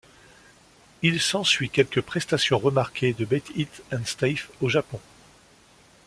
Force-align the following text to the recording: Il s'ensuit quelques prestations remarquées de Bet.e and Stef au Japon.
Il 1.03 1.21
s'ensuit 1.21 1.69
quelques 1.69 2.01
prestations 2.01 2.57
remarquées 2.57 3.13
de 3.13 3.23
Bet.e 3.23 3.67
and 3.93 4.01
Stef 4.03 4.49
au 4.59 4.67
Japon. 4.67 4.99